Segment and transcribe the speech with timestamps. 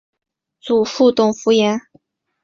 [0.59, 1.79] 祖父董孚言。